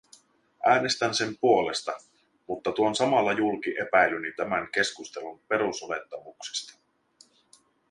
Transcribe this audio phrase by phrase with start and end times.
[0.65, 1.93] Äänestän sen puolesta,
[2.47, 6.75] mutta tuon samalla julki epäilyni tämän keskustelun perusolettamuksista.